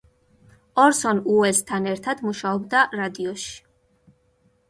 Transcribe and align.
ორსონ 0.83 1.19
უელსთან 1.33 1.85
ერთად 1.91 2.25
მუშაობდა 2.29 2.81
რადიოში. 3.01 3.55